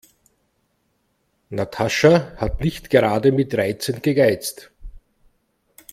Natascha 1.51 2.35
hat 2.37 2.59
nicht 2.61 2.89
gerade 2.89 3.31
mit 3.31 3.53
Reizen 3.53 4.01
gegeizt. 4.01 4.71